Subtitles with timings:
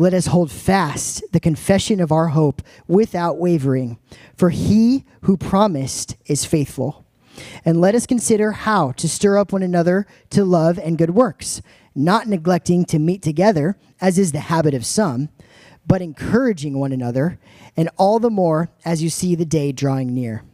[0.00, 3.98] Let us hold fast the confession of our hope without wavering,
[4.34, 7.04] for he who promised is faithful.
[7.66, 11.60] And let us consider how to stir up one another to love and good works,
[11.94, 15.28] not neglecting to meet together, as is the habit of some,
[15.86, 17.38] but encouraging one another,
[17.76, 20.44] and all the more as you see the day drawing near.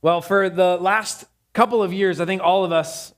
[0.00, 1.24] Well, for the last
[1.54, 3.14] couple of years, I think all of us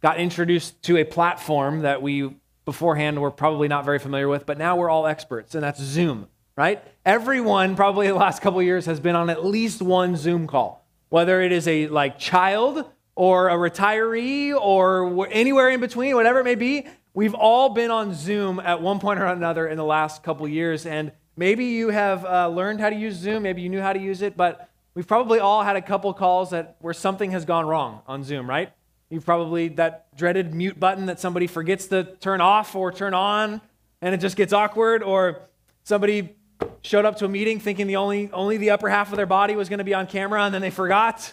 [0.00, 2.34] got introduced to a platform that we
[2.68, 6.28] beforehand were probably not very familiar with, but now we're all experts, and that's Zoom,
[6.54, 6.84] right?
[7.06, 11.40] Everyone probably the last couple years has been on at least one Zoom call, whether
[11.40, 16.56] it is a like child or a retiree or anywhere in between, whatever it may
[16.56, 16.86] be.
[17.14, 20.84] We've all been on Zoom at one point or another in the last couple years,
[20.84, 23.98] and maybe you have uh, learned how to use Zoom, maybe you knew how to
[23.98, 27.64] use it, but we've probably all had a couple calls that where something has gone
[27.64, 28.72] wrong on Zoom, right?
[29.10, 33.60] You've probably that dreaded mute button that somebody forgets to turn off or turn on
[34.02, 35.48] and it just gets awkward or
[35.82, 36.36] somebody
[36.82, 39.56] showed up to a meeting thinking the only only the upper half of their body
[39.56, 41.32] was going to be on camera and then they forgot,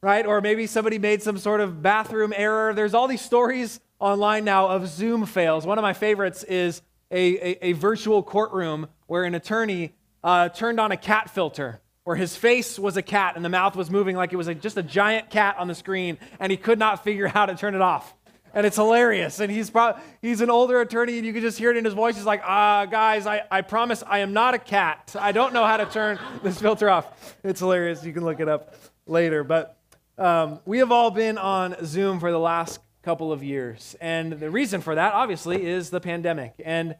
[0.00, 0.26] right?
[0.26, 2.74] Or maybe somebody made some sort of bathroom error.
[2.74, 5.64] There's all these stories online now of Zoom fails.
[5.64, 9.92] One of my favorites is a, a, a virtual courtroom where an attorney
[10.24, 13.76] uh, turned on a cat filter where his face was a cat and the mouth
[13.76, 16.56] was moving like it was a, just a giant cat on the screen, and he
[16.56, 18.14] could not figure out how to turn it off.
[18.54, 19.40] And it's hilarious.
[19.40, 21.94] And he's pro- he's an older attorney, and you can just hear it in his
[21.94, 22.16] voice.
[22.16, 25.14] He's like, ah, guys, I, I promise I am not a cat.
[25.18, 27.38] I don't know how to turn this filter off.
[27.42, 28.04] It's hilarious.
[28.04, 28.74] You can look it up
[29.06, 29.42] later.
[29.42, 29.78] But
[30.18, 33.96] um, we have all been on Zoom for the last couple of years.
[34.00, 36.54] And the reason for that, obviously, is the pandemic.
[36.64, 36.96] And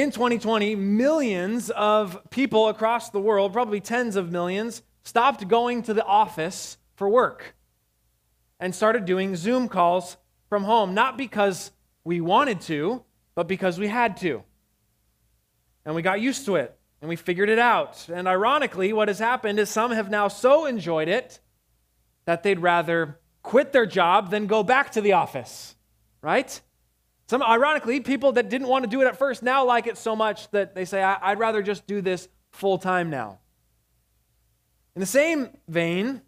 [0.00, 5.92] in 2020, millions of people across the world, probably tens of millions, stopped going to
[5.92, 7.56] the office for work
[8.60, 10.16] and started doing Zoom calls
[10.48, 11.72] from home, not because
[12.04, 13.02] we wanted to,
[13.34, 14.44] but because we had to.
[15.84, 18.08] And we got used to it and we figured it out.
[18.08, 21.40] And ironically, what has happened is some have now so enjoyed it
[22.24, 25.74] that they'd rather quit their job than go back to the office,
[26.22, 26.60] right?
[27.28, 30.16] Some, ironically, people that didn't want to do it at first now like it so
[30.16, 33.38] much that they say, I'd rather just do this full time now.
[34.96, 36.22] In the same vein,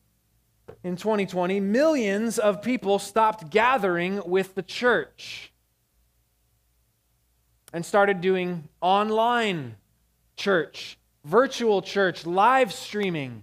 [0.84, 5.53] in 2020, millions of people stopped gathering with the church
[7.72, 9.77] and started doing online
[10.37, 13.43] church, virtual church, live streaming.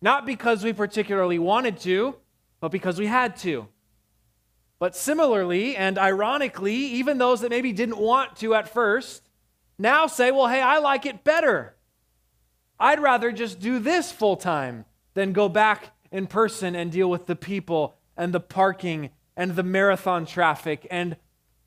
[0.00, 2.14] Not because we particularly wanted to,
[2.60, 3.66] but because we had to.
[4.78, 9.28] But similarly and ironically, even those that maybe didn't want to at first
[9.78, 11.74] now say, well, hey, I like it better.
[12.78, 17.26] I'd rather just do this full time than go back in person and deal with
[17.26, 21.16] the people and the parking and the marathon traffic and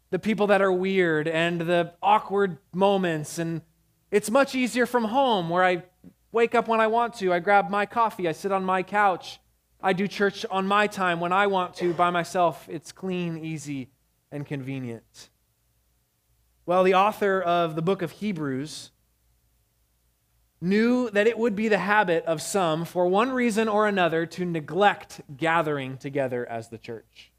[0.09, 3.38] the people that are weird and the awkward moments.
[3.38, 3.62] And
[4.12, 5.84] it's much easier from home where I
[6.31, 7.34] wake up when I want to.
[7.34, 9.39] I grab my coffee, I sit on my couch,
[9.82, 12.68] I do church on my time when I want to by myself.
[12.70, 13.90] It's clean, easy,
[14.32, 15.30] and convenient.
[16.66, 18.92] Well, the author of the book of Hebrews
[20.60, 24.44] knew that it would be the habit of some, for one reason or another, to
[24.44, 27.32] neglect gathering together as the church.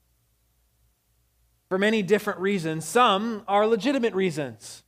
[1.69, 2.85] For many different reasons.
[2.85, 4.85] Some are legitimate reasons.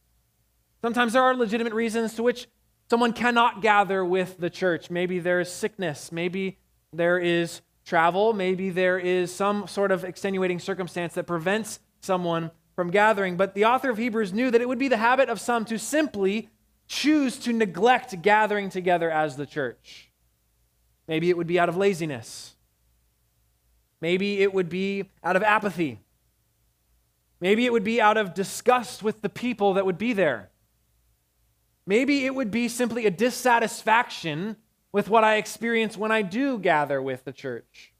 [0.80, 2.46] Sometimes there are legitimate reasons to which
[2.88, 4.88] someone cannot gather with the church.
[4.88, 6.10] Maybe there is sickness.
[6.10, 6.58] Maybe
[6.92, 12.90] there is travel, maybe there is some sort of extenuating circumstance that prevents someone from
[12.90, 13.36] gathering.
[13.36, 15.78] But the author of Hebrews knew that it would be the habit of some to
[15.78, 16.48] simply
[16.86, 20.10] choose to neglect gathering together as the church.
[21.06, 22.54] Maybe it would be out of laziness.
[24.00, 26.00] Maybe it would be out of apathy.
[27.40, 30.50] Maybe it would be out of disgust with the people that would be there.
[31.86, 34.56] Maybe it would be simply a dissatisfaction
[34.92, 37.92] with what I experience when I do gather with the church.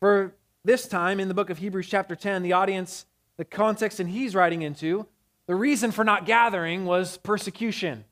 [0.00, 0.34] For
[0.64, 3.06] this time in the book of Hebrews, chapter 10, the audience,
[3.36, 5.06] the context that he's writing into,
[5.46, 8.04] the reason for not gathering was persecution.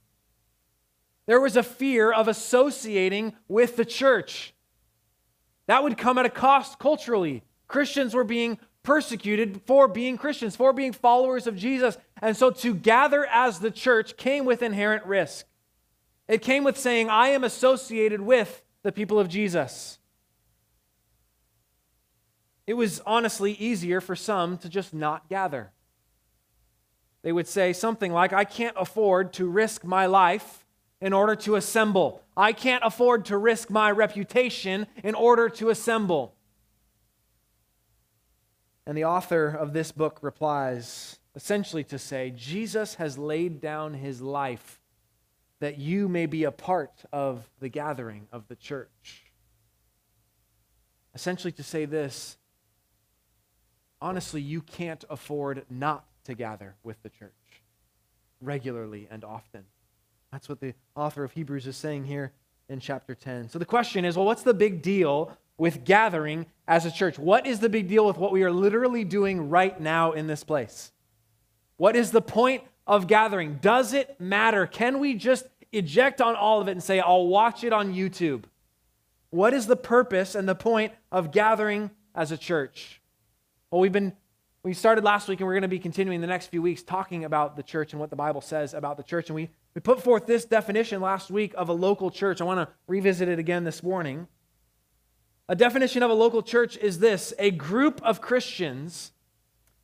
[1.26, 4.52] There was a fear of associating with the church.
[5.66, 7.44] That would come at a cost culturally.
[7.68, 11.98] Christians were being persecuted for being Christians, for being followers of Jesus.
[12.20, 15.46] And so to gather as the church came with inherent risk.
[16.30, 19.98] It came with saying, I am associated with the people of Jesus.
[22.68, 25.72] It was honestly easier for some to just not gather.
[27.22, 30.64] They would say something like, I can't afford to risk my life
[31.00, 32.22] in order to assemble.
[32.36, 36.36] I can't afford to risk my reputation in order to assemble.
[38.86, 44.20] And the author of this book replies essentially to say, Jesus has laid down his
[44.20, 44.79] life
[45.60, 49.24] that you may be a part of the gathering of the church.
[51.14, 52.36] Essentially, to say this
[54.02, 57.32] honestly, you can't afford not to gather with the church
[58.40, 59.64] regularly and often.
[60.32, 62.32] That's what the author of Hebrews is saying here
[62.68, 63.50] in chapter 10.
[63.50, 67.18] So the question is well, what's the big deal with gathering as a church?
[67.18, 70.44] What is the big deal with what we are literally doing right now in this
[70.44, 70.92] place?
[71.76, 73.60] What is the point of gathering?
[73.62, 74.66] Does it matter?
[74.66, 78.42] Can we just eject on all of it and say, I'll watch it on YouTube?
[79.30, 83.00] What is the purpose and the point of gathering as a church?
[83.70, 84.12] Well, we've been
[84.64, 87.24] we started last week and we're going to be continuing the next few weeks talking
[87.24, 89.28] about the church and what the Bible says about the church.
[89.28, 92.40] And we, we put forth this definition last week of a local church.
[92.40, 94.26] I want to revisit it again this morning.
[95.48, 99.12] A definition of a local church is this a group of Christians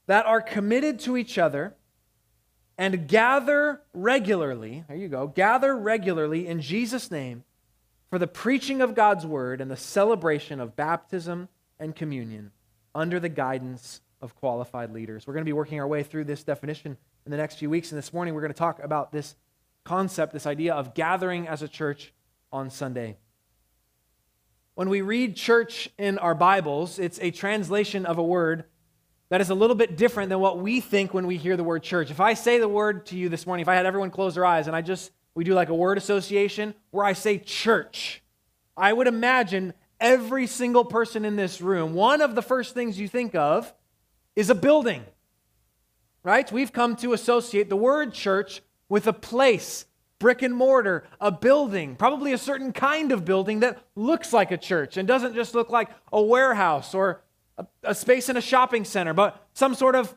[0.08, 1.75] that are committed to each other
[2.78, 7.44] and gather regularly, there you go, gather regularly in Jesus' name
[8.10, 12.52] for the preaching of God's word and the celebration of baptism and communion
[12.94, 15.26] under the guidance of qualified leaders.
[15.26, 17.92] We're going to be working our way through this definition in the next few weeks.
[17.92, 19.36] And this morning, we're going to talk about this
[19.84, 22.12] concept, this idea of gathering as a church
[22.52, 23.16] on Sunday.
[24.74, 28.64] When we read church in our Bibles, it's a translation of a word
[29.28, 31.82] that is a little bit different than what we think when we hear the word
[31.82, 32.10] church.
[32.10, 34.44] If I say the word to you this morning, if I had everyone close their
[34.44, 38.22] eyes and I just, we do like a word association where I say church,
[38.76, 43.08] I would imagine every single person in this room, one of the first things you
[43.08, 43.72] think of
[44.36, 45.04] is a building,
[46.22, 46.50] right?
[46.52, 49.86] We've come to associate the word church with a place,
[50.18, 54.56] brick and mortar, a building, probably a certain kind of building that looks like a
[54.56, 57.22] church and doesn't just look like a warehouse or
[57.58, 60.14] a, a space in a shopping center, but some sort of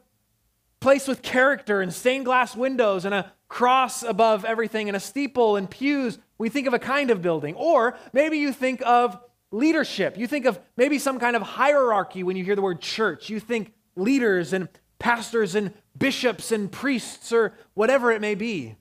[0.79, 5.55] place with character and stained glass windows and a cross above everything and a steeple
[5.55, 6.19] and pews.
[6.37, 7.55] We think of a kind of building.
[7.55, 9.19] Or maybe you think of
[9.51, 10.17] leadership.
[10.17, 13.29] You think of maybe some kind of hierarchy when you hear the word church.
[13.29, 14.69] You think leaders and
[14.99, 18.75] pastors and bishops and priests or whatever it may be.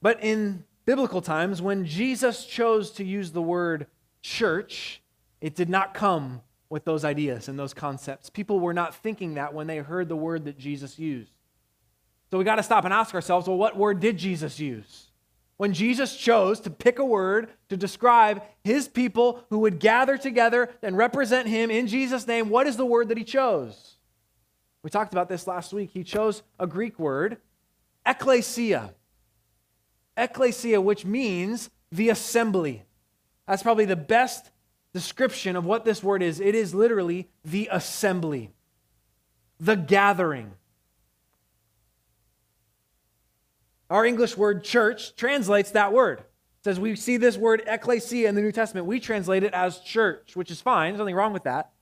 [0.00, 3.86] But in biblical times, when Jesus chose to use the word
[4.20, 5.00] church,
[5.40, 6.42] it did not come
[6.72, 8.30] with those ideas and those concepts.
[8.30, 11.30] People were not thinking that when they heard the word that Jesus used.
[12.30, 15.08] So we got to stop and ask ourselves well, what word did Jesus use?
[15.58, 20.70] When Jesus chose to pick a word to describe his people who would gather together
[20.82, 23.96] and represent him in Jesus' name, what is the word that he chose?
[24.82, 25.90] We talked about this last week.
[25.92, 27.36] He chose a Greek word,
[28.06, 28.94] ekklesia.
[30.16, 32.82] Ekklesia, which means the assembly.
[33.46, 34.50] That's probably the best
[34.92, 36.40] description of what this word is.
[36.40, 38.50] It is literally the assembly,
[39.58, 40.52] the gathering.
[43.88, 46.20] Our English word church translates that word.
[46.20, 48.86] It says we see this word ecclesia in the New Testament.
[48.86, 50.92] We translate it as church, which is fine.
[50.92, 51.72] There's nothing wrong with that.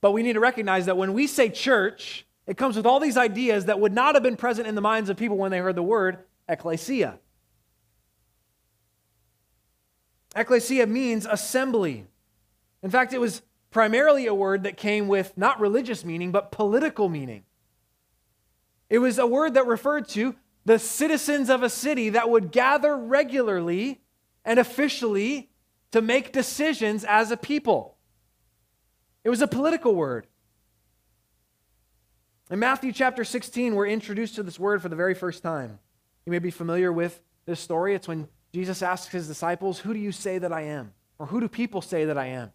[0.00, 3.16] But we need to recognize that when we say church, it comes with all these
[3.16, 5.76] ideas that would not have been present in the minds of people when they heard
[5.76, 7.18] the word ecclesia.
[10.36, 12.06] Ecclesia means assembly.
[12.84, 17.08] In fact, it was primarily a word that came with not religious meaning, but political
[17.08, 17.44] meaning.
[18.90, 20.36] It was a word that referred to
[20.66, 24.02] the citizens of a city that would gather regularly
[24.44, 25.50] and officially
[25.92, 27.96] to make decisions as a people.
[29.24, 30.26] It was a political word.
[32.50, 35.78] In Matthew chapter 16, we're introduced to this word for the very first time.
[36.26, 37.94] You may be familiar with this story.
[37.94, 40.92] It's when Jesus asks his disciples, Who do you say that I am?
[41.18, 42.52] Or who do people say that I am?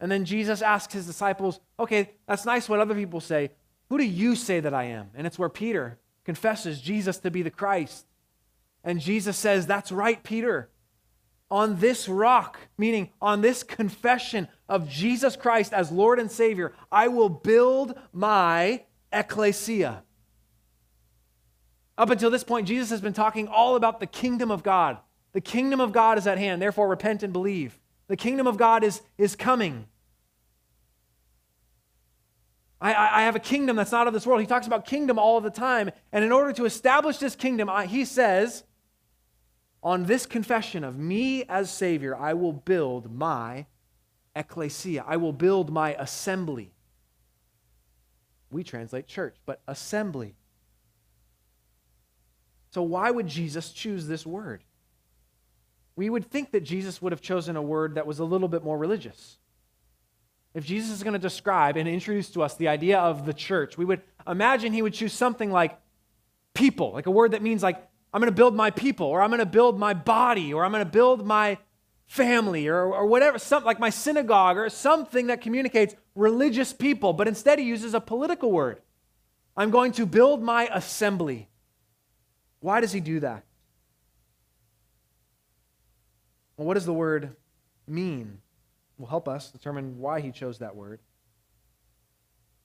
[0.00, 3.50] And then Jesus asks his disciples, Okay, that's nice what other people say.
[3.88, 5.10] Who do you say that I am?
[5.14, 8.06] And it's where Peter confesses Jesus to be the Christ.
[8.82, 10.70] And Jesus says, That's right, Peter.
[11.50, 17.08] On this rock, meaning on this confession of Jesus Christ as Lord and Savior, I
[17.08, 20.02] will build my ecclesia.
[21.96, 24.98] Up until this point, Jesus has been talking all about the kingdom of God.
[25.32, 27.78] The kingdom of God is at hand, therefore, repent and believe.
[28.08, 29.86] The kingdom of God is, is coming.
[32.80, 34.42] I, I, have a kingdom that's not of this world.
[34.42, 35.90] He talks about kingdom all the time.
[36.12, 38.64] And in order to establish this kingdom, I, he says,
[39.82, 43.66] on this confession of me as Savior, I will build my
[44.36, 45.04] ecclesia.
[45.06, 46.72] I will build my assembly.
[48.50, 50.34] We translate church, but assembly.
[52.70, 54.64] So, why would Jesus choose this word?
[55.96, 58.64] We would think that Jesus would have chosen a word that was a little bit
[58.64, 59.38] more religious.
[60.54, 63.76] If Jesus is going to describe and introduce to us the idea of the church,
[63.76, 65.78] we would imagine he would choose something like
[66.54, 67.76] people, like a word that means like
[68.12, 70.70] I'm going to build my people, or I'm going to build my body, or I'm
[70.70, 71.58] going to build my
[72.06, 77.12] family, or, or whatever, something like my synagogue, or something that communicates religious people.
[77.12, 78.80] But instead, he uses a political word.
[79.56, 81.48] I'm going to build my assembly.
[82.60, 83.44] Why does he do that?
[86.56, 87.36] Well, what does the word
[87.86, 88.38] mean?
[88.98, 91.00] Will help us determine why he chose that word.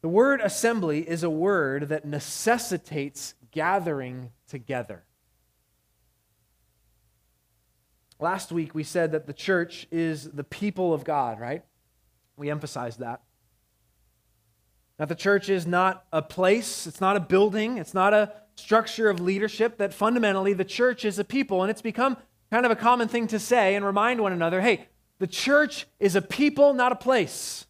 [0.01, 5.03] The word assembly is a word that necessitates gathering together.
[8.19, 11.63] Last week we said that the church is the people of God, right?
[12.37, 13.21] We emphasized that.
[14.97, 19.09] That the church is not a place, it's not a building, it's not a structure
[19.09, 21.61] of leadership, that fundamentally the church is a people.
[21.61, 22.17] And it's become
[22.51, 24.87] kind of a common thing to say and remind one another hey,
[25.19, 27.65] the church is a people, not a place.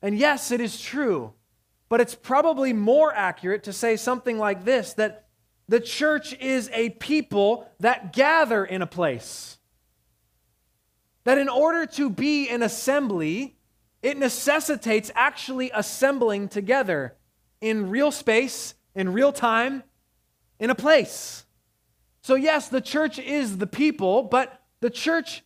[0.00, 1.32] And yes, it is true,
[1.88, 5.26] but it's probably more accurate to say something like this that
[5.68, 9.58] the church is a people that gather in a place.
[11.24, 13.56] That in order to be an assembly,
[14.02, 17.14] it necessitates actually assembling together
[17.60, 19.84] in real space, in real time,
[20.58, 21.46] in a place.
[22.22, 25.42] So, yes, the church is the people, but the church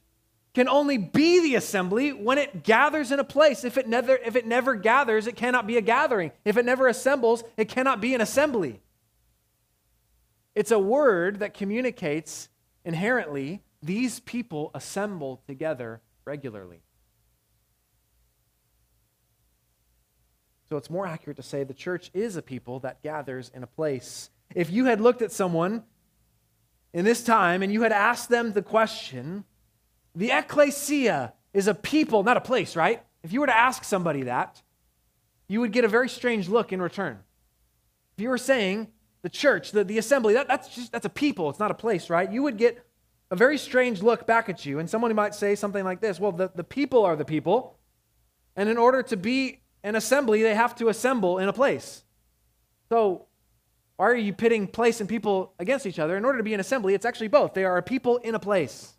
[0.55, 3.65] can only be the assembly when it gathers in a place.
[3.65, 6.33] If it never, if it never gathers, it cannot be a gathering.
[6.45, 8.81] If it never assembles, it cannot be an assembly.
[10.55, 12.49] It's a word that communicates
[12.85, 16.81] inherently these people assemble together regularly.
[20.69, 23.67] So it's more accurate to say the church is a people that gathers in a
[23.67, 24.31] place.
[24.55, 25.85] If you had looked at someone
[26.93, 29.45] in this time and you had asked them the question,
[30.15, 33.03] the ecclesia is a people, not a place, right?
[33.23, 34.63] If you were to ask somebody that,
[35.49, 37.19] you would get a very strange look in return.
[38.17, 38.89] If you were saying
[39.23, 42.09] the church, the, the assembly, that, that's just that's a people, it's not a place,
[42.11, 42.31] right?
[42.31, 42.87] You would get
[43.31, 44.79] a very strange look back at you.
[44.79, 47.79] And someone might say something like this Well, the, the people are the people.
[48.55, 52.05] And in order to be an assembly, they have to assemble in a place.
[52.89, 53.26] So,
[53.97, 56.17] why are you pitting place and people against each other?
[56.17, 57.55] In order to be an assembly, it's actually both.
[57.55, 58.93] They are a people in a place.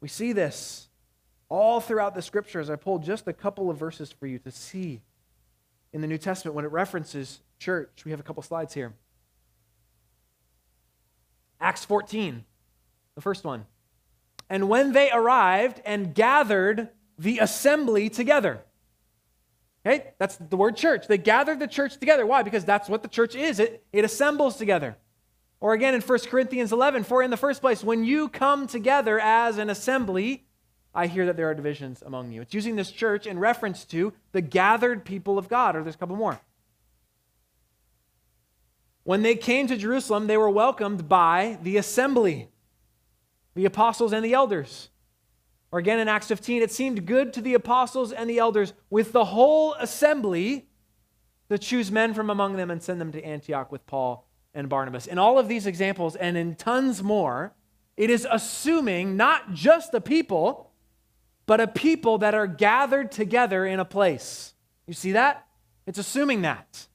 [0.00, 0.88] We see this
[1.50, 2.70] all throughout the scriptures.
[2.70, 5.02] I pulled just a couple of verses for you to see
[5.92, 8.04] in the New Testament when it references church.
[8.04, 8.94] We have a couple slides here.
[11.60, 12.44] Acts 14,
[13.14, 13.66] the first one.
[14.48, 18.62] And when they arrived and gathered the assembly together.
[19.84, 21.06] Okay, that's the word church.
[21.08, 22.26] They gathered the church together.
[22.26, 22.42] Why?
[22.42, 23.58] Because that's what the church is.
[23.58, 24.96] It, it assembles together.
[25.58, 29.18] Or again in 1 Corinthians 11, for in the first place, when you come together
[29.18, 30.44] as an assembly,
[30.94, 32.42] I hear that there are divisions among you.
[32.42, 35.98] It's using this church in reference to the gathered people of God, or there's a
[35.98, 36.40] couple more.
[39.04, 42.48] When they came to Jerusalem, they were welcomed by the assembly,
[43.54, 44.89] the apostles and the elders.
[45.72, 49.12] Or again in Acts 15, it seemed good to the apostles and the elders with
[49.12, 50.68] the whole assembly
[51.48, 55.06] to choose men from among them and send them to Antioch with Paul and Barnabas.
[55.06, 57.54] In all of these examples and in tons more,
[57.96, 60.72] it is assuming not just a people,
[61.46, 64.54] but a people that are gathered together in a place.
[64.86, 65.46] You see that?
[65.86, 66.88] It's assuming that.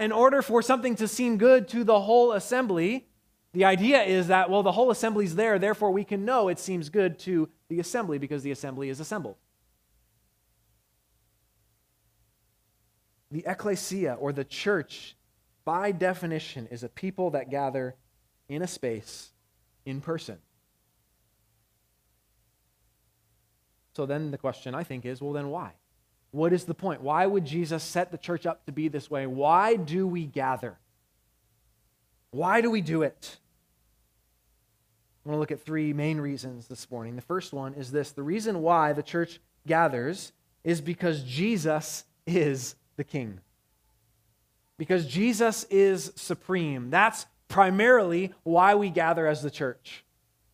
[0.00, 3.08] In order for something to seem good to the whole assembly,
[3.54, 6.88] the idea is that, well, the whole assembly's there, therefore we can know it seems
[6.88, 9.36] good to the assembly because the assembly is assembled.
[13.30, 15.16] The ecclesia, or the church,
[15.64, 17.94] by definition, is a people that gather
[18.48, 19.30] in a space,
[19.86, 20.38] in person.
[23.94, 25.72] So then the question, I think, is well, then why?
[26.32, 27.00] What is the point?
[27.00, 29.28] Why would Jesus set the church up to be this way?
[29.28, 30.76] Why do we gather?
[32.32, 33.38] Why do we do it?
[35.24, 37.16] I want to look at three main reasons this morning.
[37.16, 40.32] The first one is this the reason why the church gathers
[40.64, 43.40] is because Jesus is the king.
[44.76, 46.90] Because Jesus is supreme.
[46.90, 50.04] That's primarily why we gather as the church.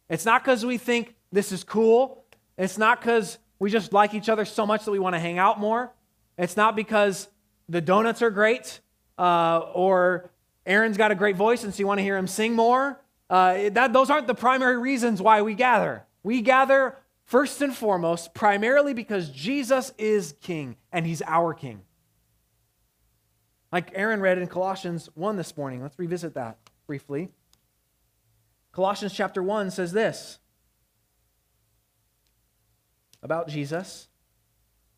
[0.09, 2.25] It's not because we think this is cool.
[2.57, 5.39] It's not because we just like each other so much that we want to hang
[5.39, 5.93] out more.
[6.39, 7.29] It's not because
[7.69, 8.81] the donuts are great
[9.19, 10.31] uh, or
[10.65, 13.00] Aaron's got a great voice and so you want to hear him sing more.
[13.31, 16.05] Uh, that, those aren't the primary reasons why we gather.
[16.25, 21.83] We gather first and foremost primarily because Jesus is king and he's our king.
[23.71, 25.81] Like Aaron read in Colossians 1 this morning.
[25.81, 26.59] Let's revisit that
[26.89, 27.29] briefly.
[28.73, 30.41] Colossians chapter 1 says this
[33.23, 34.09] about Jesus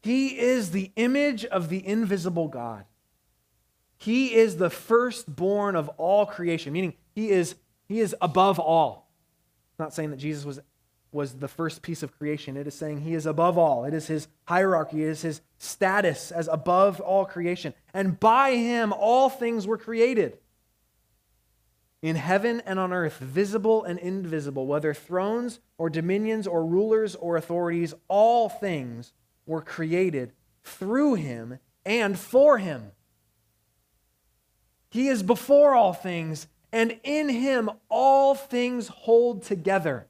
[0.03, 2.87] He is the image of the invisible God.
[3.99, 7.55] He is the firstborn of all creation, meaning he is,
[7.93, 9.11] he is above all.
[9.73, 10.61] It's not saying that Jesus was,
[11.13, 12.57] was the first piece of creation.
[12.57, 13.85] It is saying he is above all.
[13.85, 17.75] It is his hierarchy, it is his status as above all creation.
[17.93, 20.39] And by him, all things were created
[22.01, 27.37] in heaven and on earth, visible and invisible, whether thrones or dominions or rulers or
[27.37, 29.13] authorities, all things
[29.47, 30.33] were created
[30.65, 32.91] through him and for him.
[34.91, 40.07] He is before all things, and in him all things hold together.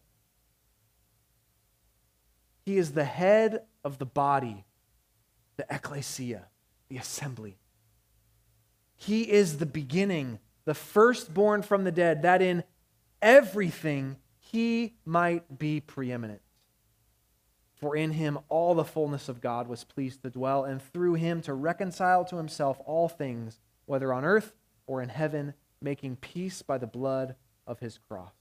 [2.64, 4.64] He is the head of the body,
[5.57, 6.47] the ecclesia,
[6.88, 7.59] the assembly.
[8.97, 12.64] He is the beginning the firstborn from the dead, that in
[13.21, 16.40] everything he might be preeminent.
[17.75, 21.40] For in him all the fullness of God was pleased to dwell, and through him
[21.42, 24.54] to reconcile to himself all things, whether on earth
[24.87, 27.35] or in heaven, making peace by the blood
[27.67, 28.33] of his cross.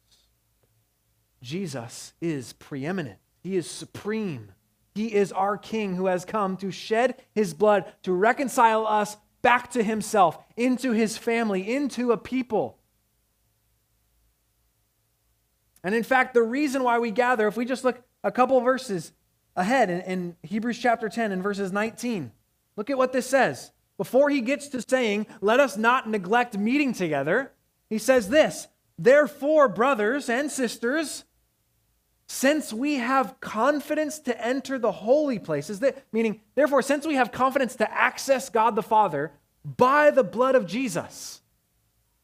[1.41, 4.51] Jesus is preeminent, he is supreme.
[4.93, 9.71] He is our King who has come to shed his blood to reconcile us back
[9.71, 12.77] to himself, into his family, into a people.
[15.83, 19.13] And in fact, the reason why we gather, if we just look a couple verses
[19.55, 22.31] ahead in, in, Hebrews chapter 10 and verses 19,
[22.75, 23.71] look at what this says.
[24.01, 27.51] Before he gets to saying, let us not neglect meeting together,
[27.87, 28.67] he says this
[28.97, 31.23] Therefore, brothers and sisters,
[32.25, 37.31] since we have confidence to enter the holy places, that, meaning, therefore, since we have
[37.31, 41.39] confidence to access God the Father by the blood of Jesus,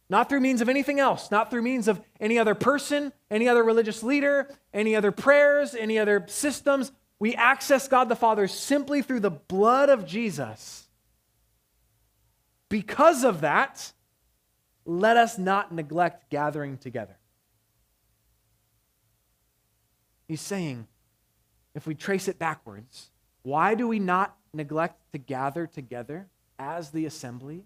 [0.10, 3.64] not through means of anything else, not through means of any other person, any other
[3.64, 9.20] religious leader, any other prayers, any other systems, we access God the Father simply through
[9.20, 10.87] the blood of Jesus.
[12.70, 13.94] Because of that,
[14.86, 17.18] let us not neglect gathering together.
[20.28, 20.88] He's saying,
[21.74, 23.12] if we trace it backwards,
[23.44, 26.28] why do we not neglect to gather together
[26.60, 27.64] as the assembly?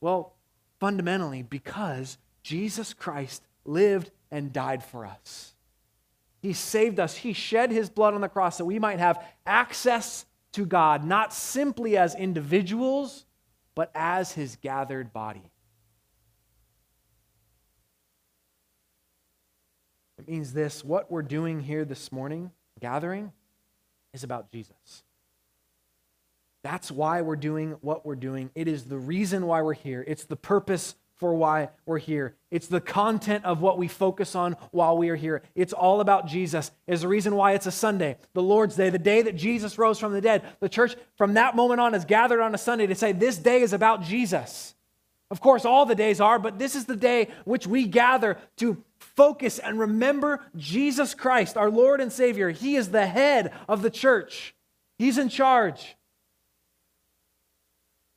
[0.00, 0.34] Well,
[0.80, 5.54] fundamentally, because Jesus Christ lived and died for us.
[6.40, 7.16] He saved us.
[7.16, 11.32] He shed his blood on the cross so we might have access to God, not
[11.32, 13.24] simply as individuals,
[13.78, 15.52] but as his gathered body.
[20.18, 23.30] It means this what we're doing here this morning, gathering,
[24.12, 25.04] is about Jesus.
[26.64, 28.50] That's why we're doing what we're doing.
[28.56, 30.04] It is the reason why we're here.
[30.08, 32.34] It's the purpose for why we're here.
[32.50, 35.42] It's the content of what we focus on while we are here.
[35.54, 36.70] It's all about Jesus.
[36.86, 39.98] Is the reason why it's a Sunday, the Lord's Day, the day that Jesus rose
[39.98, 40.42] from the dead.
[40.60, 43.62] The church from that moment on is gathered on a Sunday to say this day
[43.62, 44.74] is about Jesus.
[45.30, 48.82] Of course, all the days are, but this is the day which we gather to
[48.98, 52.50] focus and remember Jesus Christ, our Lord and Savior.
[52.50, 54.54] He is the head of the church,
[54.98, 55.96] He's in charge.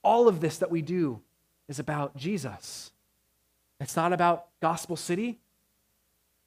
[0.03, 1.21] All of this that we do
[1.67, 2.90] is about Jesus.
[3.81, 5.39] It's not about Gospel City.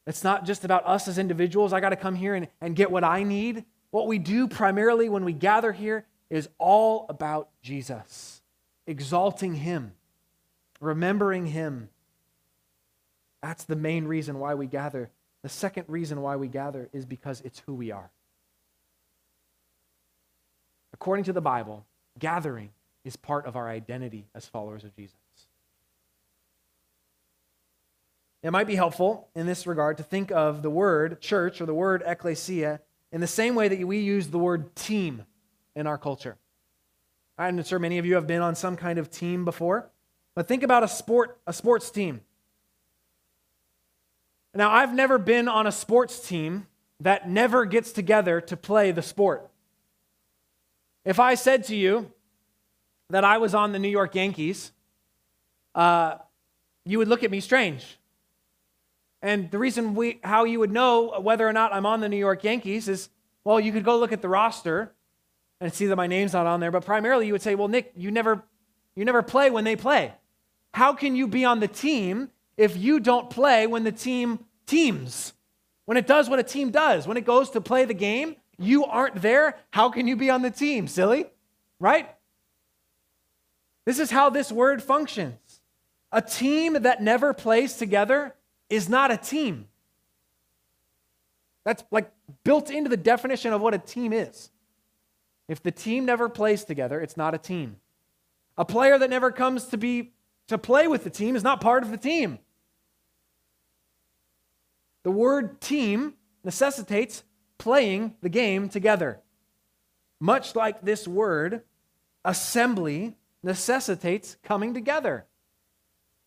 [0.06, 1.74] It's not just about us as individuals.
[1.74, 3.64] I got to come here and, and get what I need.
[3.90, 8.40] What we do primarily when we gather here is all about Jesus,
[8.86, 9.92] exalting Him
[10.84, 11.88] remembering Him.
[13.42, 15.10] That's the main reason why we gather.
[15.42, 18.10] The second reason why we gather is because it's who we are.
[20.92, 21.84] According to the Bible,
[22.18, 22.70] gathering
[23.04, 25.16] is part of our identity as followers of Jesus.
[28.44, 31.72] It might be helpful in this regard to think of the word church or the
[31.72, 32.78] word ecclesia
[33.10, 35.24] in the same way that we use the word team
[35.74, 36.36] in our culture.
[37.38, 39.90] I'm sure many of you have been on some kind of team before.
[40.34, 42.20] But think about a sport, a sports team.
[44.52, 46.66] Now, I've never been on a sports team
[47.00, 49.48] that never gets together to play the sport.
[51.02, 52.12] If I said to you
[53.08, 54.70] that I was on the New York Yankees,
[55.74, 56.16] uh,
[56.84, 57.96] you would look at me strange.
[59.24, 62.18] And the reason we, how you would know whether or not I'm on the New
[62.18, 63.08] York Yankees is
[63.42, 64.92] Well, you could go look at the roster
[65.62, 67.92] and see that my name's not on there, but primarily you would say, well, Nick,
[67.96, 68.42] you never,
[68.94, 70.12] you never play when they play.
[70.74, 75.32] How can you be on the team if you don't play when the team teams?
[75.86, 78.84] When it does what a team does, when it goes to play the game, you
[78.84, 79.56] aren't there.
[79.70, 80.86] How can you be on the team?
[80.86, 81.24] Silly,
[81.80, 82.14] right?
[83.86, 85.60] This is how this word functions.
[86.12, 88.34] A team that never plays together
[88.68, 89.68] is not a team.
[91.64, 92.10] That's like
[92.44, 94.50] built into the definition of what a team is.
[95.48, 97.76] If the team never plays together, it's not a team.
[98.56, 100.12] A player that never comes to be
[100.48, 102.38] to play with the team is not part of the team.
[105.02, 107.24] The word team necessitates
[107.58, 109.20] playing the game together.
[110.20, 111.62] Much like this word,
[112.24, 115.26] assembly necessitates coming together.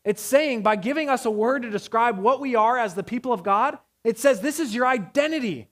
[0.08, 3.30] It's saying by giving us a word to describe what we are as the people
[3.30, 5.68] of God, it says this is your identity.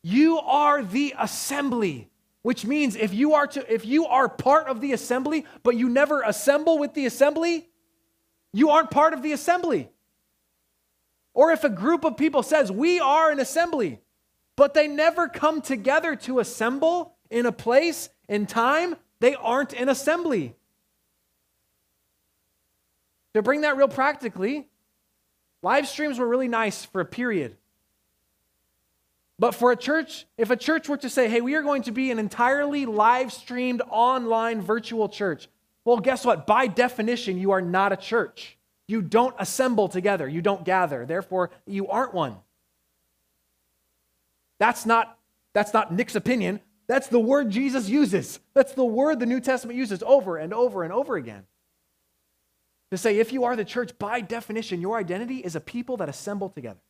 [0.00, 2.08] You are the assembly,
[2.42, 5.88] which means if you are to if you are part of the assembly but you
[5.88, 7.68] never assemble with the assembly,
[8.52, 9.88] you aren't part of the assembly.
[11.34, 13.98] Or if a group of people says we are an assembly,
[14.54, 19.88] but they never come together to assemble in a place in time, they aren't an
[19.88, 20.54] assembly.
[23.38, 24.66] To bring that real practically,
[25.62, 27.56] live streams were really nice for a period.
[29.38, 31.92] But for a church, if a church were to say, hey, we are going to
[31.92, 35.46] be an entirely live streamed online virtual church,
[35.84, 36.48] well, guess what?
[36.48, 38.58] By definition, you are not a church.
[38.88, 41.06] You don't assemble together, you don't gather.
[41.06, 42.38] Therefore, you aren't one.
[44.58, 45.16] That's not,
[45.52, 46.58] that's not Nick's opinion.
[46.88, 48.40] That's the word Jesus uses.
[48.52, 51.44] That's the word the New Testament uses over and over and over again.
[52.90, 56.08] To say, if you are the church, by definition, your identity is a people that
[56.08, 56.80] assemble together.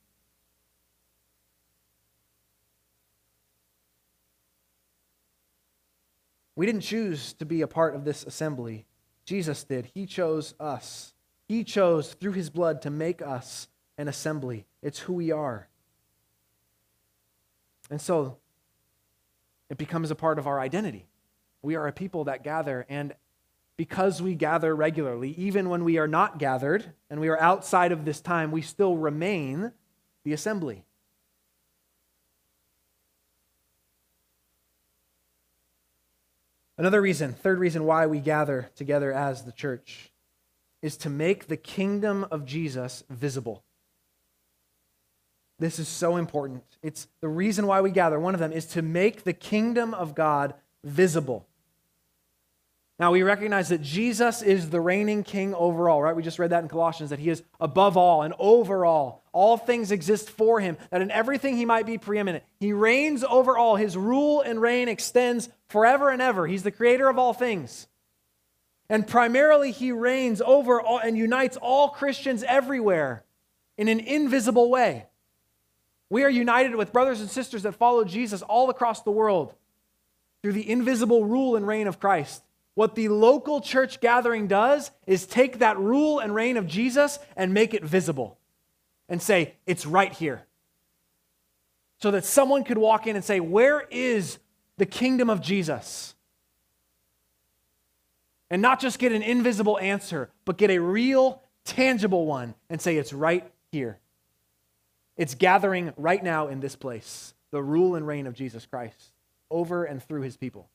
[6.55, 8.85] We didn't choose to be a part of this assembly.
[9.25, 9.91] Jesus did.
[9.95, 11.15] He chose us.
[11.47, 14.67] He chose through his blood to make us an assembly.
[14.83, 15.69] It's who we are.
[17.91, 18.39] And so
[19.71, 21.07] it becomes a part of our identity.
[21.63, 23.15] We are a people that gather, and
[23.79, 28.05] because we gather regularly, even when we are not gathered and we are outside of
[28.05, 29.73] this time, we still remain
[30.25, 30.85] the assembly.
[36.77, 40.11] Another reason, third reason why we gather together as the church
[40.83, 43.63] is to make the kingdom of Jesus visible.
[45.61, 46.65] This is so important.
[46.83, 48.19] It's the reason why we gather.
[48.19, 51.48] One of them is to make the kingdom of God visible.
[52.99, 56.17] Now, we recognize that Jesus is the reigning king overall, right?
[56.17, 59.23] We just read that in Colossians, that he is above all and over all.
[59.33, 62.43] All things exist for him, that in everything he might be preeminent.
[62.59, 63.77] He reigns over all.
[63.77, 66.49] His rule and reign extends forever and ever.
[66.49, 67.87] He's the creator of all things.
[68.91, 73.23] And primarily, he reigns over all and unites all Christians everywhere
[73.77, 75.07] in an invisible way.
[76.11, 79.55] We are united with brothers and sisters that follow Jesus all across the world
[80.43, 82.43] through the invisible rule and reign of Christ.
[82.79, 87.53] What the local church gathering does is take that rule and reign of Jesus and
[87.53, 88.39] make it visible
[89.09, 90.47] and say, it's right here.
[92.01, 94.39] So that someone could walk in and say, Where is
[94.77, 96.15] the kingdom of Jesus?
[98.49, 102.97] And not just get an invisible answer, but get a real, tangible one and say,
[102.97, 103.99] It's right here.
[105.17, 109.11] It's gathering right now in this place, the rule and reign of Jesus Christ
[109.51, 110.69] over and through his people.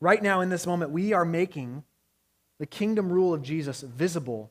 [0.00, 1.84] Right now, in this moment, we are making
[2.58, 4.50] the kingdom rule of Jesus visible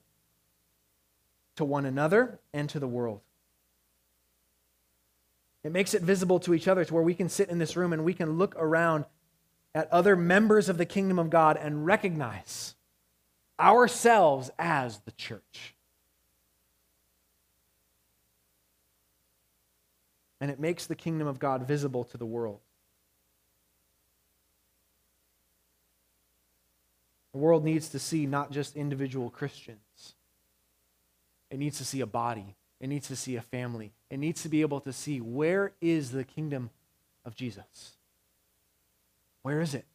[1.55, 3.21] to one another and to the world.
[5.63, 7.91] It makes it visible to each other to where we can sit in this room
[7.91, 9.05] and we can look around
[9.75, 12.75] at other members of the kingdom of God and recognize
[13.59, 15.75] ourselves as the church.
[20.41, 22.59] and it makes the kingdom of God visible to the world.
[27.39, 30.13] The world needs to see not just individual Christians,
[31.49, 34.49] it needs to see a body, it needs to see a family, it needs to
[34.49, 36.69] be able to see where is the kingdom
[37.23, 37.93] of Jesus?
[39.41, 39.85] Where is it?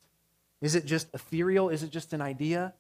[0.62, 1.68] Is it just ethereal?
[1.68, 2.72] Is it just an idea?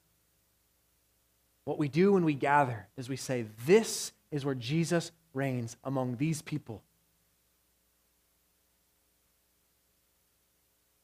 [1.66, 6.16] What we do when we gather is we say, This is where Jesus reigns among
[6.16, 6.82] these people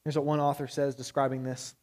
[0.04, 1.74] Here's what one author says describing this.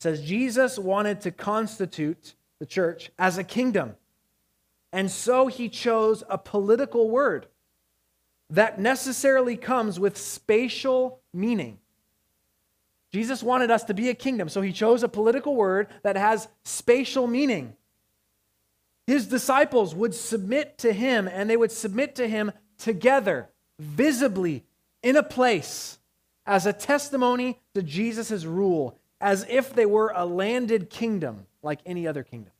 [0.00, 3.96] Says Jesus wanted to constitute the church as a kingdom.
[4.92, 7.46] And so he chose a political word.
[8.50, 11.78] that necessarily comes with spatial meaning.
[13.12, 16.48] Jesus wanted us to be a kingdom, so he chose a political word that has
[16.64, 17.74] spatial meaning.
[19.06, 24.64] His disciples would submit to him, and they would submit to him together, visibly,
[25.02, 25.98] in a place,
[26.46, 32.06] as a testimony to Jesus' rule, as if they were a landed kingdom like any
[32.06, 32.52] other kingdom.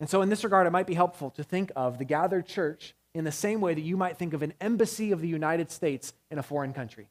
[0.00, 2.94] And so, in this regard, it might be helpful to think of the gathered church
[3.14, 6.12] in the same way that you might think of an embassy of the United States
[6.30, 7.08] in a foreign country.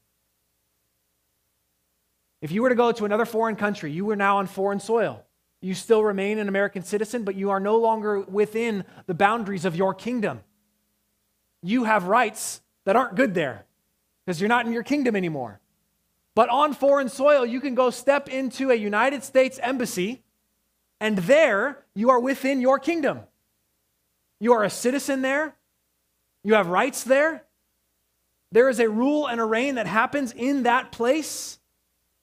[2.42, 5.24] If you were to go to another foreign country, you are now on foreign soil.
[5.62, 9.74] You still remain an American citizen, but you are no longer within the boundaries of
[9.74, 10.42] your kingdom.
[11.62, 13.64] You have rights that aren't good there
[14.26, 15.58] because you're not in your kingdom anymore.
[16.34, 20.22] But on foreign soil, you can go step into a United States embassy,
[21.00, 23.20] and there you are within your kingdom.
[24.40, 25.54] You are a citizen there,
[26.42, 27.44] you have rights there.
[28.52, 31.58] There is a rule and a reign that happens in that place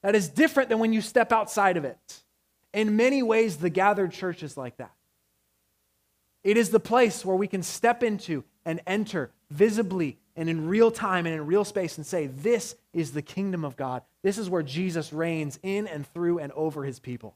[0.01, 2.23] that is different than when you step outside of it.
[2.73, 4.93] In many ways, the gathered church is like that.
[6.43, 10.91] It is the place where we can step into and enter visibly and in real
[10.91, 14.03] time and in real space and say, This is the kingdom of God.
[14.23, 17.35] This is where Jesus reigns in and through and over his people.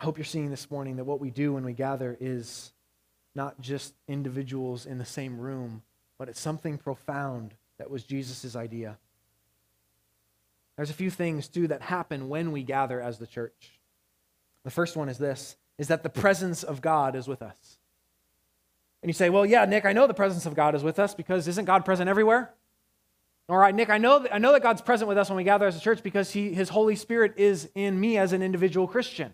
[0.00, 2.72] I hope you're seeing this morning that what we do when we gather is
[3.34, 5.82] not just individuals in the same room,
[6.18, 8.98] but it's something profound that was Jesus' idea.
[10.76, 13.79] There's a few things, too, that happen when we gather as the church.
[14.64, 17.78] The first one is this is that the presence of God is with us.
[19.02, 21.14] And you say, well, yeah, Nick, I know the presence of God is with us
[21.14, 22.52] because isn't God present everywhere?
[23.48, 25.44] All right, Nick, I know, that, I know that God's present with us when we
[25.44, 28.86] gather as a church because he, his Holy Spirit is in me as an individual
[28.86, 29.32] Christian.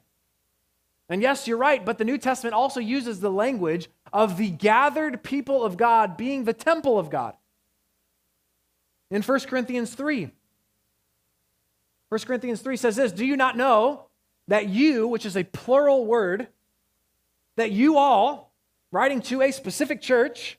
[1.09, 5.23] And yes, you're right, but the New Testament also uses the language of the gathered
[5.25, 7.35] people of God being the temple of God.
[9.11, 10.31] In 1 Corinthians 3,
[12.09, 14.06] 1 Corinthians 3 says this Do you not know
[14.49, 16.49] that you, which is a plural word,
[17.57, 18.53] that you all,
[18.93, 20.59] writing to a specific church,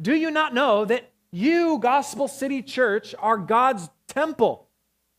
[0.00, 4.68] do you not know that you, Gospel City Church, are God's temple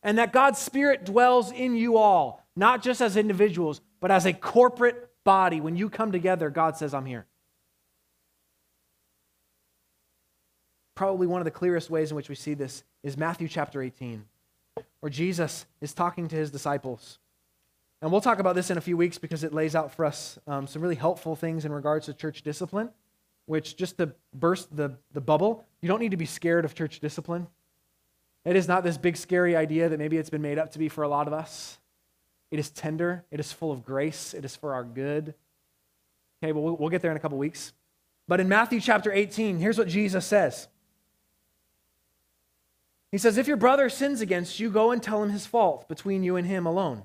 [0.02, 4.32] and that God's Spirit dwells in you all, not just as individuals, but as a
[4.32, 7.26] corporate body, when you come together, God says, I'm here.
[10.94, 14.24] Probably one of the clearest ways in which we see this is Matthew chapter 18,
[15.00, 17.18] where Jesus is talking to his disciples.
[18.02, 20.36] And we'll talk about this in a few weeks because it lays out for us
[20.48, 22.90] um, some really helpful things in regards to church discipline,
[23.46, 26.98] which, just to burst the, the bubble, you don't need to be scared of church
[26.98, 27.46] discipline.
[28.44, 30.88] It is not this big, scary idea that maybe it's been made up to be
[30.88, 31.78] for a lot of us.
[32.50, 33.24] It is tender.
[33.30, 34.34] It is full of grace.
[34.34, 35.34] It is for our good.
[36.42, 37.72] Okay, well, we'll get there in a couple weeks.
[38.26, 40.66] But in Matthew chapter 18, here's what Jesus says
[43.12, 46.24] He says, If your brother sins against you, go and tell him his fault between
[46.24, 47.04] you and him alone.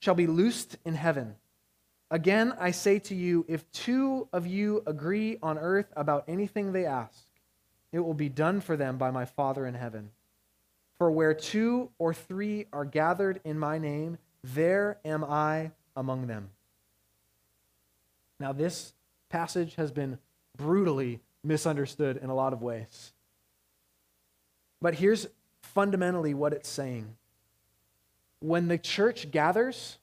[0.00, 1.36] shall be loosed in heaven.
[2.10, 6.84] Again, I say to you, if two of you agree on earth about anything they
[6.84, 7.24] ask,
[7.92, 10.10] it will be done for them by my Father in heaven.
[10.98, 16.50] For where two or three are gathered in my name, there am I among them.
[18.38, 18.92] Now, this
[19.28, 20.18] passage has been
[20.56, 23.12] brutally misunderstood in a lot of ways.
[24.80, 25.26] But here's
[25.62, 27.16] fundamentally what it's saying.
[28.40, 29.98] When the church gathers,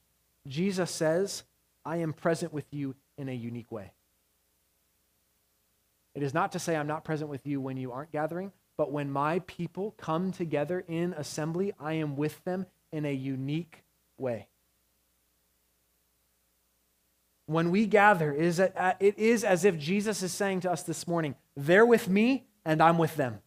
[0.46, 1.44] Jesus says,
[1.84, 3.92] I am present with you in a unique way.
[6.14, 8.90] It is not to say I'm not present with you when you aren't gathering, but
[8.90, 13.82] when my people come together in assembly, I am with them in a unique
[14.16, 14.48] way
[17.48, 21.86] when we gather, it is as if Jesus is saying to us this morning, they're
[21.86, 23.38] with me and I'm with them.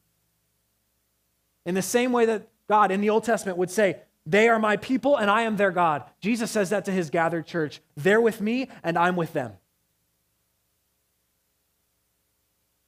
[1.67, 4.77] In the same way that God in the Old Testament would say, they are my
[4.77, 6.03] people and I am their God.
[6.19, 7.81] Jesus says that to his gathered church.
[7.95, 9.53] They're with me and I'm with them.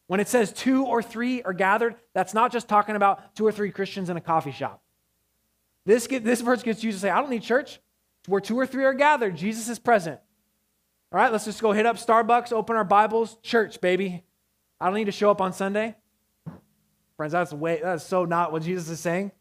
[0.08, 3.52] When it says two or three are gathered, that's not just talking about two or
[3.52, 4.82] three Christians in a coffee shop.
[5.86, 7.80] This, get, this verse gets you to say, I don't need church.
[8.28, 10.20] Where two or three are gathered, Jesus is present.
[11.12, 14.24] All right, let's just go hit up Starbucks, open our Bibles, church, baby.
[14.80, 15.96] I don't need to show up on Sunday.
[17.18, 19.32] Friends, that's way that's so not what Jesus is saying.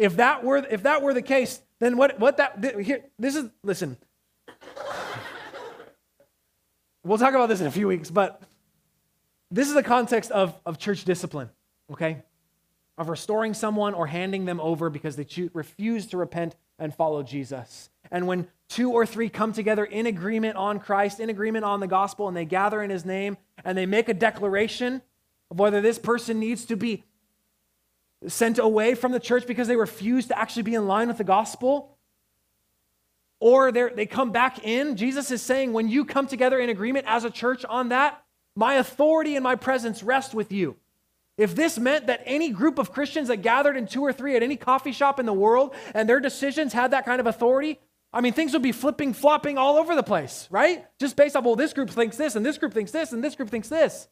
[0.00, 3.50] If that were if that were the case, then what what that here this is
[3.62, 3.98] listen.
[7.04, 8.42] we'll talk about this in a few weeks, but
[9.50, 11.50] this is the context of, of church discipline,
[11.92, 12.22] okay?
[12.96, 17.22] Of restoring someone or handing them over because they choose, refuse to repent and follow
[17.22, 17.90] Jesus.
[18.10, 21.86] And when two or three come together in agreement on Christ, in agreement on the
[21.86, 25.02] gospel, and they gather in his name and they make a declaration
[25.50, 27.04] of whether this person needs to be
[28.26, 31.24] sent away from the church because they refuse to actually be in line with the
[31.24, 31.96] gospel,
[33.38, 37.06] or they they come back in, Jesus is saying, when you come together in agreement
[37.08, 38.22] as a church on that,
[38.54, 40.76] my authority and my presence rest with you.
[41.38, 44.42] If this meant that any group of Christians that gathered in two or three at
[44.42, 47.80] any coffee shop in the world and their decisions had that kind of authority,
[48.12, 50.84] I mean, things would be flipping, flopping all over the place, right?
[50.98, 53.36] Just based off, well, this group thinks this, and this group thinks this, and this
[53.36, 54.08] group thinks this.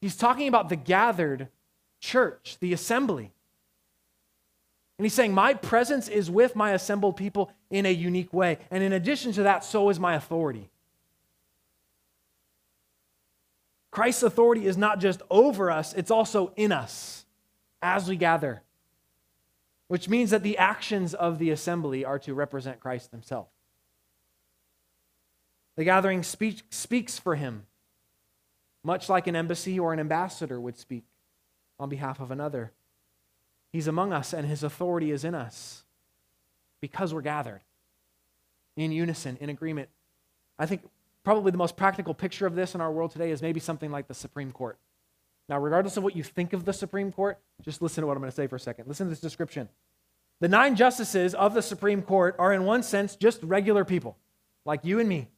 [0.00, 1.48] He's talking about the gathered
[2.04, 3.32] church, the assembly.
[4.98, 8.58] And he's saying, My presence is with my assembled people in a unique way.
[8.70, 10.70] And in addition to that, so is my authority.
[13.90, 17.24] Christ's authority is not just over us, it's also in us
[17.80, 18.62] as we gather,
[19.88, 23.48] which means that the actions of the assembly are to represent Christ himself.
[25.76, 27.66] The gathering speak, speaks for him
[28.82, 31.04] much like an embassy or an ambassador would speak
[31.78, 32.72] on behalf of another.
[33.72, 35.84] He's among us, and his authority is in us
[36.80, 37.62] because we're gathered
[38.76, 39.88] in unison, in agreement.
[40.58, 40.82] I think
[41.24, 44.06] probably the most practical picture of this in our world today is maybe something like
[44.06, 44.78] the Supreme Court.
[45.48, 48.20] Now, regardless of what you think of the Supreme Court, just listen to what I'm
[48.20, 48.86] going to say for a second.
[48.86, 49.68] Listen to this description.
[50.40, 54.16] The nine justices of the Supreme Court are, in one sense, just regular people,
[54.64, 55.28] like you and me.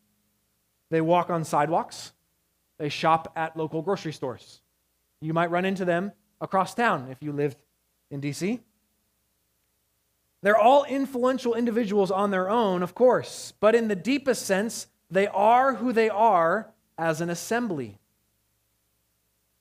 [0.90, 2.12] They walk on sidewalks,
[2.78, 4.60] they shop at local grocery stores.
[5.20, 7.58] You might run into them across town if you lived
[8.10, 8.60] in DC.
[10.42, 15.26] They're all influential individuals on their own, of course, but in the deepest sense, they
[15.28, 17.98] are who they are as an assembly.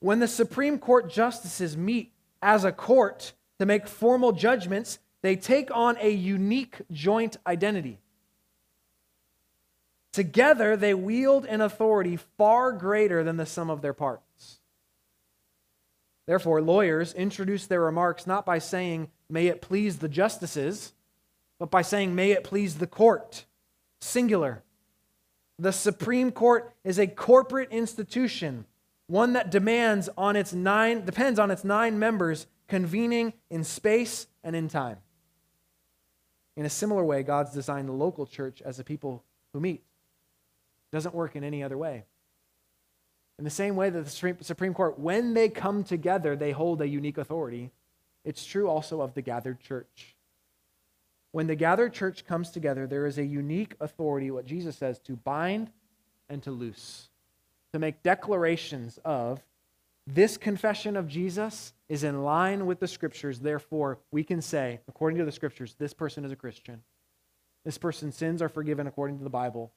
[0.00, 2.12] When the Supreme Court justices meet
[2.42, 7.98] as a court to make formal judgments, they take on a unique joint identity.
[10.12, 14.25] Together, they wield an authority far greater than the sum of their parts.
[16.26, 20.92] Therefore, lawyers introduce their remarks not by saying, May it please the justices,
[21.58, 23.44] but by saying, May it please the court.
[24.00, 24.62] Singular.
[25.58, 28.66] The Supreme Court is a corporate institution,
[29.06, 34.54] one that demands on its nine, depends on its nine members convening in space and
[34.54, 34.98] in time.
[36.56, 39.82] In a similar way, God's designed the local church as a people who meet
[40.92, 42.04] It doesn't work in any other way.
[43.38, 46.88] In the same way that the Supreme Court, when they come together, they hold a
[46.88, 47.70] unique authority,
[48.24, 50.16] it's true also of the gathered church.
[51.32, 55.16] When the gathered church comes together, there is a unique authority, what Jesus says, to
[55.16, 55.70] bind
[56.30, 57.10] and to loose,
[57.72, 59.42] to make declarations of
[60.06, 63.40] this confession of Jesus is in line with the scriptures.
[63.40, 66.82] Therefore, we can say, according to the scriptures, this person is a Christian.
[67.64, 69.72] This person's sins are forgiven according to the Bible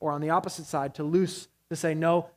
[0.00, 2.28] or on the opposite side, to loose, to say, no,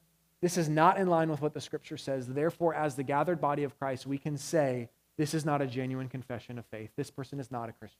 [0.41, 2.27] this is not in line with what the scripture says.
[2.27, 6.09] Therefore, as the gathered body of Christ, we can say, this is not a genuine
[6.09, 6.91] confession of faith.
[6.95, 7.99] This person is not a Christian.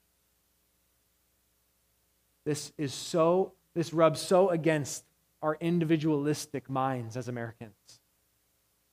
[2.45, 5.03] This is so, this rubs so against
[5.41, 7.73] our individualistic minds as Americans.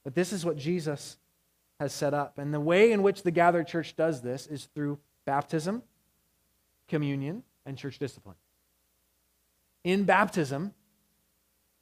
[0.05, 1.19] But this is what Jesus
[1.79, 2.39] has set up.
[2.39, 5.83] And the way in which the gathered church does this is through baptism,
[6.89, 8.37] communion, and church discipline
[9.85, 10.73] in baptism,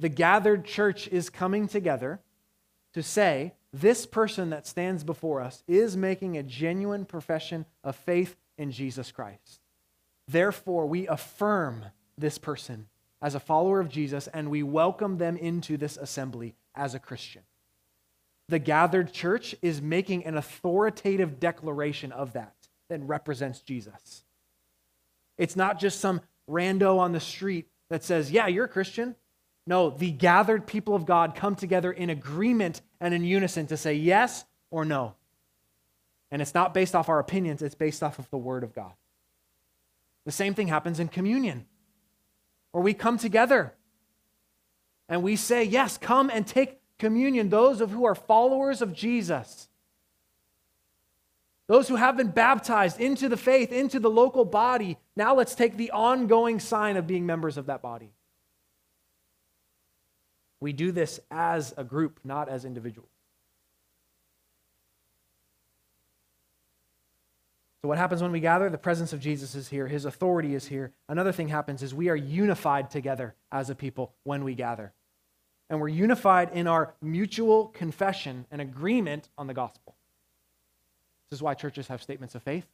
[0.03, 2.19] the gathered church is coming together
[2.93, 8.35] to say, this person that stands before us is making a genuine profession of faith
[8.59, 9.61] in Jesus Christ.
[10.27, 11.85] Therefore, we affirm
[12.19, 12.89] this person
[13.23, 17.43] as a follower of Jesus and we welcome them into this assembly as a Christian.
[18.49, 22.57] The gathered church is making an authoritative declaration of that
[22.89, 24.25] that represents Jesus.
[25.39, 29.15] It's not just some rando on the street that says, yeah, you're a Christian.
[29.67, 33.95] No, the gathered people of God come together in agreement and in unison to say
[33.95, 35.15] yes or no.
[36.31, 38.93] And it's not based off our opinions, it's based off of the Word of God.
[40.25, 41.67] The same thing happens in communion,
[42.73, 43.75] where we come together
[45.09, 49.69] and we say, yes, come and take communion, those of who are followers of Jesus.
[51.67, 55.77] Those who have been baptized into the faith, into the local body, now let's take
[55.77, 58.13] the ongoing sign of being members of that body.
[60.63, 63.09] We do this as a group, not as individuals.
[67.83, 68.71] So, what happens when we gather?
[68.71, 70.93] The presence of Jesus is here, his authority is here.
[71.09, 74.93] Another thing happens is we are unified together as a people when we gather.
[75.69, 79.97] And we're unified in our mutual confession and agreement on the gospel.
[81.29, 82.67] This is why churches have statements of faith.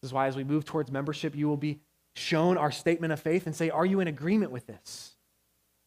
[0.00, 1.80] This is why, as we move towards membership, you will be
[2.14, 5.15] shown our statement of faith and say, Are you in agreement with this?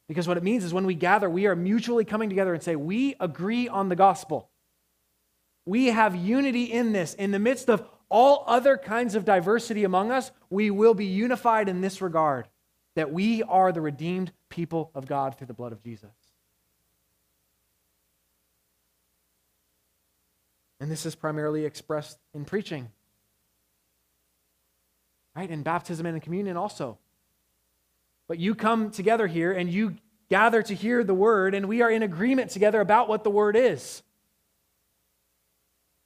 [0.10, 2.76] Because what it means is when we gather, we are mutually coming together and say,
[2.76, 4.50] We agree on the gospel.
[5.66, 7.14] We have unity in this.
[7.14, 11.70] In the midst of all other kinds of diversity among us, we will be unified
[11.70, 12.48] in this regard
[12.96, 16.10] that we are the redeemed people of God through the blood of Jesus.
[20.80, 22.90] And this is primarily expressed in preaching,
[25.36, 25.52] right?
[25.52, 26.98] In baptism and in communion also.
[28.30, 29.96] But you come together here and you
[30.30, 33.56] gather to hear the word, and we are in agreement together about what the word
[33.56, 34.04] is.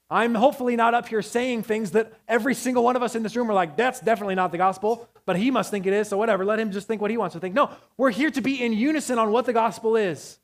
[0.09, 3.35] I'm hopefully not up here saying things that every single one of us in this
[3.35, 6.17] room are like, that's definitely not the gospel, but he must think it is, so
[6.17, 6.45] whatever.
[6.45, 7.55] Let him just think what he wants to think.
[7.55, 10.39] No, we're here to be in unison on what the gospel is.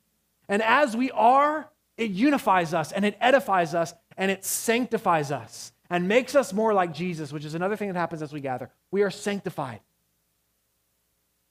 [0.50, 5.72] And as we are, it unifies us and it edifies us and it sanctifies us
[5.90, 8.70] and makes us more like Jesus, which is another thing that happens as we gather.
[8.92, 9.80] We are sanctified.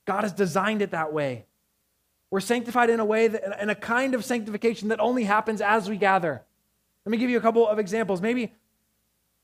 [0.08, 1.44] God has designed it that way.
[2.30, 5.86] We're sanctified in a way, that, in a kind of sanctification that only happens as
[5.86, 6.40] we gather.
[7.04, 8.22] Let me give you a couple of examples.
[8.22, 8.54] Maybe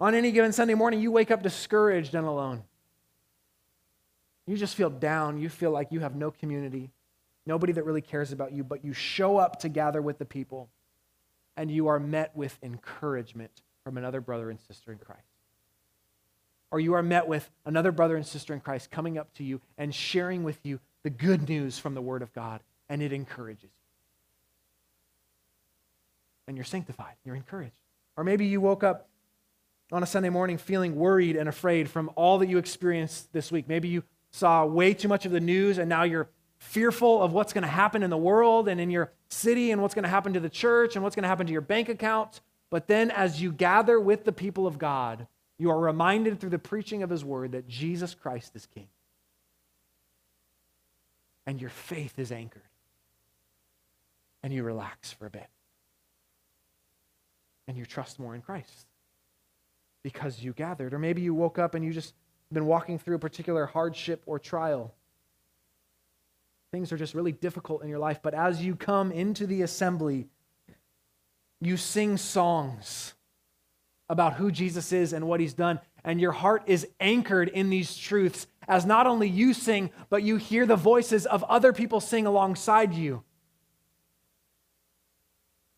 [0.01, 2.63] on any given Sunday morning, you wake up discouraged and alone.
[4.47, 5.39] You just feel down.
[5.39, 6.91] You feel like you have no community,
[7.45, 10.71] nobody that really cares about you, but you show up to gather with the people
[11.59, 15.34] and you are met with encouragement from another brother and sister in Christ.
[16.75, 19.61] Or you are met with another brother and sister in Christ coming up to you
[19.79, 23.63] and sharing with you the good news from the Word of God, and it encourages
[23.63, 23.69] you
[26.49, 27.77] and you're sanctified, you're encouraged.
[28.17, 29.09] Or maybe you woke up
[29.93, 33.69] on a Sunday morning feeling worried and afraid from all that you experienced this week.
[33.69, 34.03] Maybe you
[34.33, 37.69] saw way too much of the news and now you're fearful of what's going to
[37.69, 40.51] happen in the world and in your city and what's going to happen to the
[40.51, 42.41] church and what's going to happen to your bank account.
[42.69, 46.59] But then as you gather with the people of God, you are reminded through the
[46.59, 48.89] preaching of his word that Jesus Christ is king.
[51.47, 52.63] And your faith is anchored.
[54.43, 55.49] And you relax for a bit
[57.67, 58.87] and you trust more in Christ
[60.03, 60.93] because you gathered.
[60.93, 62.15] Or maybe you woke up and you just
[62.53, 64.95] been walking through a particular hardship or trial.
[66.71, 70.27] Things are just really difficult in your life, but as you come into the assembly,
[71.61, 73.15] you sing songs
[74.09, 77.97] about who Jesus is and what he's done, and your heart is anchored in these
[77.97, 82.27] truths as not only you sing, but you hear the voices of other people sing
[82.27, 83.23] alongside you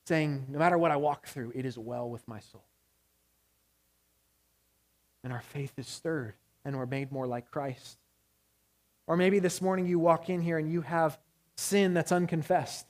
[0.07, 2.64] saying, No matter what I walk through, it is well with my soul.
[5.22, 7.99] And our faith is stirred and we're made more like Christ.
[9.07, 11.18] Or maybe this morning you walk in here and you have
[11.57, 12.87] sin that's unconfessed.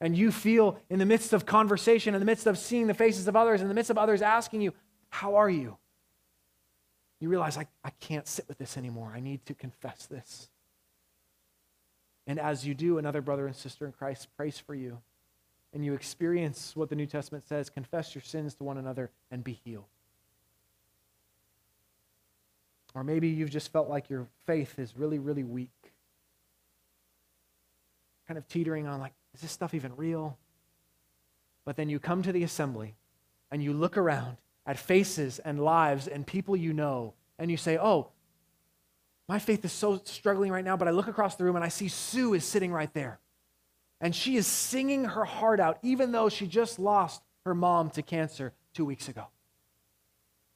[0.00, 3.28] And you feel in the midst of conversation, in the midst of seeing the faces
[3.28, 4.74] of others, in the midst of others asking you,
[5.08, 5.76] How are you?
[7.18, 9.12] You realize, I, I can't sit with this anymore.
[9.14, 10.50] I need to confess this.
[12.26, 14.98] And as you do, another brother and sister in Christ prays for you
[15.76, 19.44] and you experience what the New Testament says confess your sins to one another and
[19.44, 19.84] be healed.
[22.94, 25.92] Or maybe you've just felt like your faith is really, really weak.
[28.26, 30.38] Kind of teetering on, like, is this stuff even real?
[31.66, 32.94] But then you come to the assembly
[33.50, 37.76] and you look around at faces and lives and people you know, and you say,
[37.76, 38.08] oh,
[39.28, 41.68] my faith is so struggling right now, but I look across the room and I
[41.68, 43.18] see Sue is sitting right there.
[44.00, 48.02] And she is singing her heart out, even though she just lost her mom to
[48.02, 49.26] cancer two weeks ago.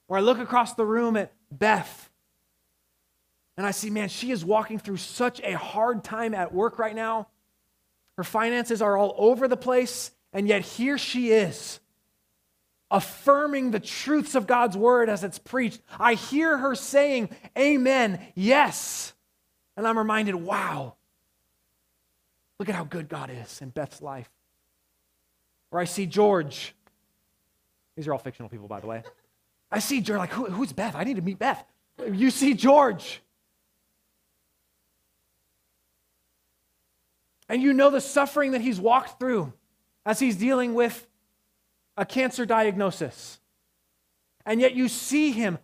[0.09, 2.09] Or I look across the room at Beth
[3.59, 6.97] and I see, man, she is walking through such a hard time at work right
[6.97, 7.29] now.
[8.17, 11.81] Her finances are all over the place, and yet here she is,
[12.91, 15.81] affirming the truths of God's word as it's preached.
[15.99, 19.15] I hear her saying, Amen, yes.
[19.77, 20.95] And I'm reminded, wow,
[22.61, 24.31] Look at how good God is in Beth's life.
[25.71, 26.75] Or I see George.
[27.97, 29.03] These are all fictional people, by the way.
[29.73, 30.95] I see George, like, Who, who's Beth?
[30.95, 31.65] I need to meet Beth.
[32.07, 33.23] You see George.
[37.51, 39.53] And you know the suffering that he's walked through
[40.07, 41.07] as he's dealing with
[41.99, 43.41] a cancer diagnosis.
[44.47, 45.59] And yet you see him,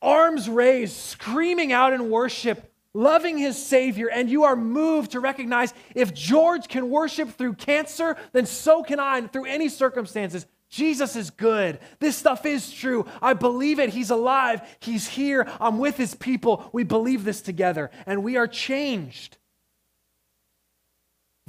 [0.00, 5.72] arms raised, screaming out in worship loving his Savior, and you are moved to recognize
[5.94, 10.46] if George can worship through cancer, then so can I and through any circumstances.
[10.68, 11.80] Jesus is good.
[11.98, 13.06] This stuff is true.
[13.20, 13.90] I believe it.
[13.90, 14.62] He's alive.
[14.80, 15.48] He's here.
[15.60, 16.68] I'm with his people.
[16.72, 19.36] We believe this together, and we are changed.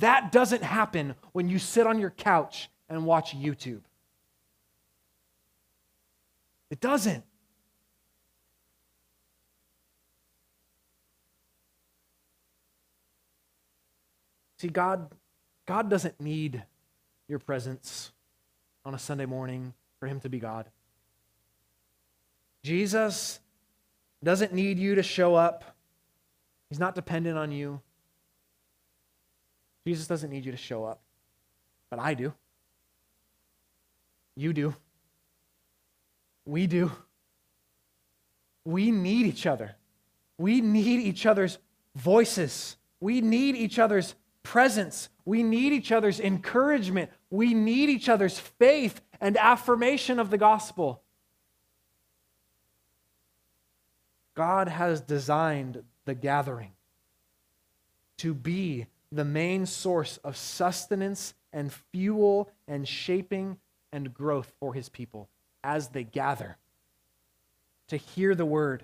[0.01, 3.81] That doesn't happen when you sit on your couch and watch YouTube.
[6.71, 7.23] It doesn't.
[14.57, 15.11] See, God,
[15.67, 16.63] God doesn't need
[17.27, 18.11] your presence
[18.83, 20.65] on a Sunday morning for him to be God.
[22.63, 23.39] Jesus
[24.23, 25.63] doesn't need you to show up.
[26.69, 27.81] He's not dependent on you.
[29.85, 31.01] Jesus doesn't need you to show up,
[31.89, 32.33] but I do.
[34.35, 34.75] You do.
[36.45, 36.91] We do.
[38.63, 39.75] We need each other.
[40.37, 41.57] We need each other's
[41.95, 42.77] voices.
[42.99, 45.09] We need each other's presence.
[45.25, 47.11] We need each other's encouragement.
[47.29, 51.03] We need each other's faith and affirmation of the gospel.
[54.33, 56.71] God has designed the gathering
[58.17, 63.57] to be the main source of sustenance and fuel and shaping
[63.91, 65.27] and growth for his people
[65.63, 66.57] as they gather
[67.89, 68.83] to hear the word,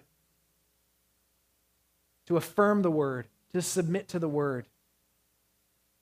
[2.25, 4.65] to affirm the word, to submit to the word,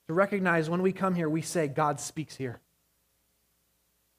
[0.08, 2.60] to recognize when we come here, we say, God speaks here.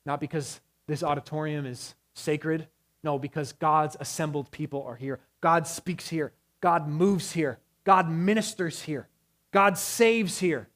[0.04, 2.68] Not because this auditorium is sacred,
[3.02, 5.20] no, because God's assembled people are here.
[5.40, 6.32] God speaks here.
[6.60, 7.58] God moves here.
[7.84, 9.08] God ministers here.
[9.56, 10.68] God saves here.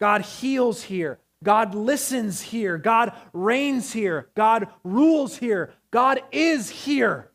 [0.00, 1.18] God heals here.
[1.42, 2.78] God listens here.
[2.78, 4.30] God reigns here.
[4.34, 5.74] God rules here.
[5.90, 7.28] God is here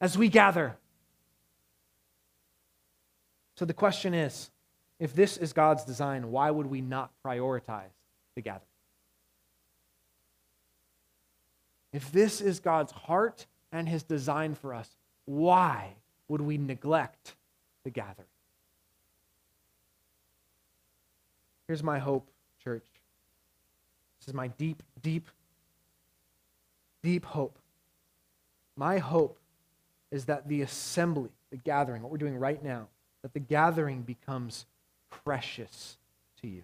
[0.00, 0.78] as we gather.
[3.56, 4.50] So the question is
[4.98, 7.92] if this is God's design, why would we not prioritize
[8.34, 8.62] the gathering?
[11.92, 14.88] If this is God's heart and his design for us,
[15.26, 15.96] why
[16.28, 17.34] would we neglect
[17.84, 18.31] the gathering?
[21.72, 22.28] Here's my hope,
[22.62, 22.84] church.
[24.20, 25.26] This is my deep, deep,
[27.02, 27.58] deep hope.
[28.76, 29.38] My hope
[30.10, 32.88] is that the assembly, the gathering, what we're doing right now,
[33.22, 34.66] that the gathering becomes
[35.08, 35.96] precious
[36.42, 36.62] to you.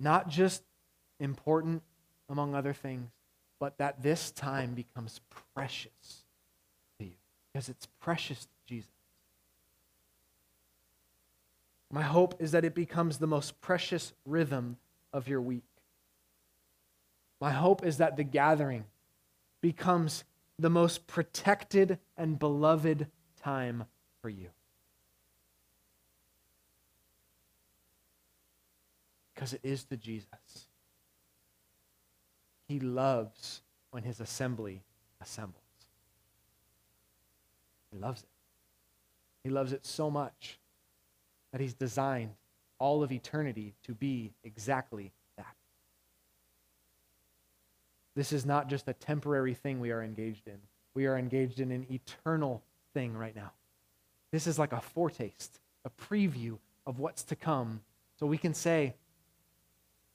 [0.00, 0.64] Not just
[1.20, 1.84] important
[2.28, 3.08] among other things,
[3.60, 5.20] but that this time becomes
[5.54, 6.21] precious
[7.52, 8.90] because it's precious to Jesus.
[11.90, 14.78] My hope is that it becomes the most precious rhythm
[15.12, 15.64] of your week.
[17.40, 18.84] My hope is that the gathering
[19.60, 20.24] becomes
[20.58, 23.08] the most protected and beloved
[23.42, 23.84] time
[24.22, 24.48] for you.
[29.34, 30.66] Because it is to Jesus.
[32.68, 34.82] He loves when his assembly
[35.20, 35.61] assembles.
[37.92, 38.28] He loves it.
[39.44, 40.58] He loves it so much
[41.52, 42.30] that he's designed
[42.78, 45.54] all of eternity to be exactly that.
[48.14, 50.58] This is not just a temporary thing we are engaged in.
[50.94, 52.62] We are engaged in an eternal
[52.94, 53.52] thing right now.
[54.30, 57.80] This is like a foretaste, a preview of what's to come.
[58.18, 58.94] So we can say,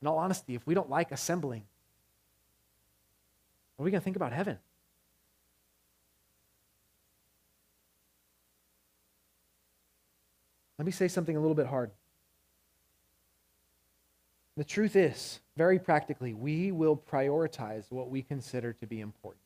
[0.01, 1.63] in all honesty, if we don't like assembling,
[3.75, 4.57] what are we going to think about heaven?
[10.77, 11.91] Let me say something a little bit hard.
[14.57, 19.41] The truth is, very practically, we will prioritize what we consider to be important.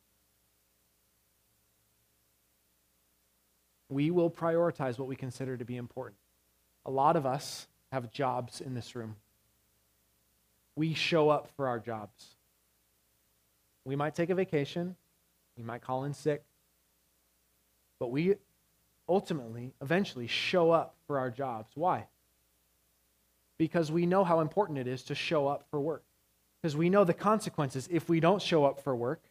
[3.88, 6.16] We will prioritize what we consider to be important.
[6.86, 9.16] A lot of us have jobs in this room.
[10.76, 12.36] We show up for our jobs.
[13.84, 14.96] We might take a vacation,
[15.58, 16.42] we might call in sick,
[17.98, 18.36] but we
[19.12, 21.70] ultimately, eventually, show up for our jobs.
[21.74, 22.06] Why?
[23.58, 26.02] Because we know how important it is to show up for work.
[26.60, 27.88] Because we know the consequences.
[27.92, 29.22] If we don't show up for work,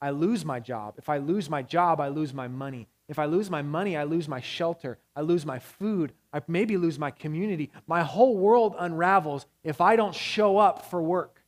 [0.00, 0.94] I lose my job.
[0.96, 2.88] If I lose my job, I lose my money.
[3.08, 4.98] If I lose my money, I lose my shelter.
[5.14, 6.12] I lose my food.
[6.32, 7.70] I maybe lose my community.
[7.86, 11.42] My whole world unravels if I don't show up for work.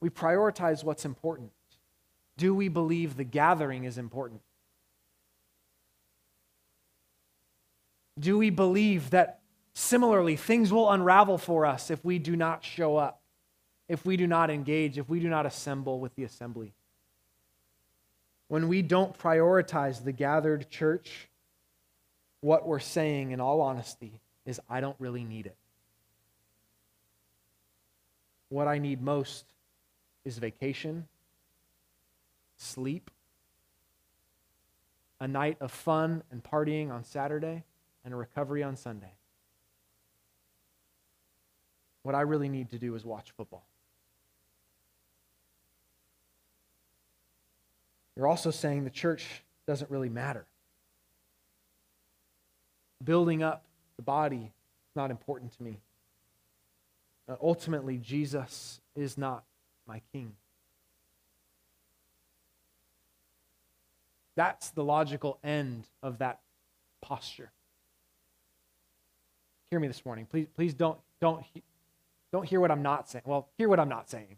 [0.00, 1.50] We prioritize what's important.
[2.38, 4.40] Do we believe the gathering is important?
[8.18, 9.40] Do we believe that
[9.72, 13.20] similarly things will unravel for us if we do not show up?
[13.88, 16.72] if we do not engage, if we do not assemble with the assembly.
[18.48, 21.28] When we don't prioritize the gathered church,
[22.40, 25.56] what we're saying, in all honesty, is I don't really need it.
[28.48, 29.44] What I need most
[30.24, 31.08] is vacation,
[32.56, 33.10] sleep,
[35.20, 37.64] a night of fun and partying on Saturday,
[38.04, 39.12] and a recovery on Sunday.
[42.02, 43.66] What I really need to do is watch football.
[48.16, 50.46] You're also saying the church doesn't really matter.
[53.02, 53.64] Building up
[53.96, 54.52] the body
[54.90, 55.80] is not important to me.
[57.28, 59.44] Uh, ultimately, Jesus is not
[59.86, 60.34] my king.
[64.36, 66.40] That's the logical end of that
[67.00, 67.50] posture.
[69.70, 70.26] Hear me this morning.
[70.26, 71.44] Please, please don't, don't,
[72.32, 73.22] don't hear what I'm not saying.
[73.26, 74.36] Well, hear what I'm not saying.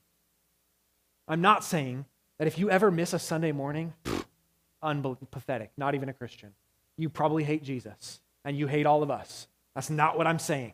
[1.29, 2.05] I'm not saying
[2.39, 3.93] that if you ever miss a Sunday morning,
[4.83, 6.53] unbelievable, pathetic, not even a Christian.
[6.97, 9.49] You probably hate Jesus and you hate all of us.
[9.75, 10.73] That's not what I'm saying.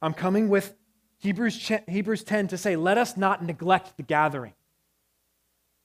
[0.00, 0.76] I'm coming with
[1.18, 4.52] Hebrews, Hebrews 10 to say, let us not neglect the gathering.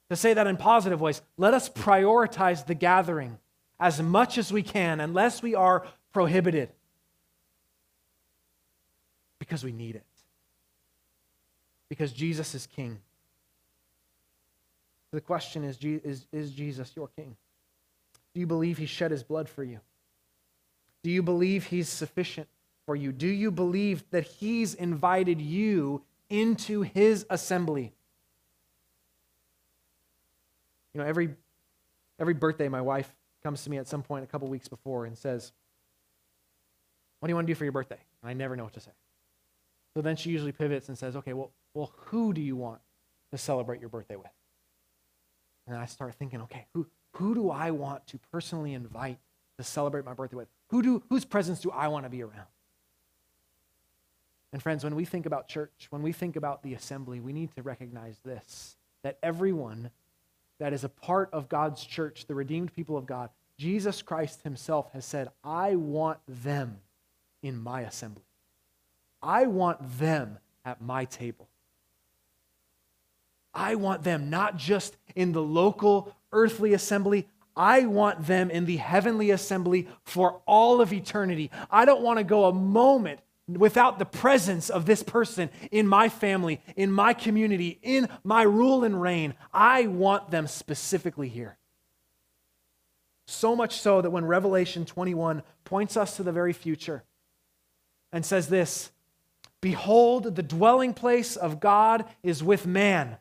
[0.09, 3.39] To say that in positive ways, let us prioritize the gathering
[3.79, 6.69] as much as we can, unless we are prohibited,
[9.43, 10.05] because we need it.
[11.89, 12.97] Because Jesus is King.
[15.11, 17.35] The question is, is, is Jesus your king?
[18.33, 19.81] Do you believe he shed his blood for you?
[21.03, 22.47] Do you believe he's sufficient
[22.85, 23.11] for you?
[23.11, 27.91] Do you believe that he's invited you into his assembly?
[30.93, 31.35] You know, every,
[32.17, 33.13] every birthday, my wife
[33.43, 35.51] comes to me at some point a couple weeks before and says,
[37.19, 37.99] What do you want to do for your birthday?
[38.21, 38.91] And I never know what to say.
[39.93, 42.81] So then she usually pivots and says, Okay, well, well who do you want
[43.31, 44.31] to celebrate your birthday with?
[45.67, 49.17] And I start thinking, okay, who, who do I want to personally invite
[49.57, 50.47] to celebrate my birthday with?
[50.69, 52.47] Who do, whose presence do I want to be around?
[54.51, 57.55] And friends, when we think about church, when we think about the assembly, we need
[57.55, 59.89] to recognize this that everyone
[60.59, 64.89] that is a part of God's church, the redeemed people of God, Jesus Christ himself
[64.93, 66.79] has said, I want them
[67.41, 68.23] in my assembly.
[69.23, 71.47] I want them at my table.
[73.53, 78.77] I want them not just in the local earthly assembly, I want them in the
[78.77, 81.51] heavenly assembly for all of eternity.
[81.69, 86.09] I don't want to go a moment without the presence of this person in my
[86.09, 89.35] family, in my community, in my rule and reign.
[89.53, 91.57] I want them specifically here.
[93.27, 97.03] So much so that when Revelation 21 points us to the very future
[98.11, 98.91] and says this
[99.63, 103.17] Behold, the dwelling place of God is with man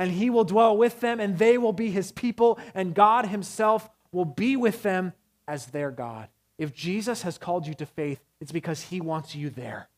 [0.00, 3.90] and he will dwell with them, and they will be his people, and God himself
[4.10, 5.12] will be with them
[5.46, 6.28] as their God.
[6.56, 9.90] If Jesus has called you to faith, it's because he wants you there,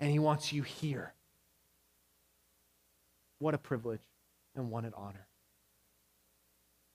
[0.00, 1.12] and he wants you here.
[3.38, 4.00] What a privilege
[4.56, 5.26] and what an honor.